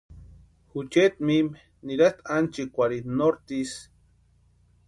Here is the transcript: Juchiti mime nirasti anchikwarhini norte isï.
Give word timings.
Juchiti 0.71 1.23
mime 1.27 1.61
nirasti 1.85 2.21
anchikwarhini 2.37 3.11
norte 3.21 3.53
isï. 3.63 3.81